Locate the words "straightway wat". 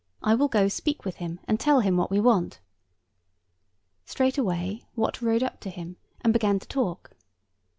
4.07-5.21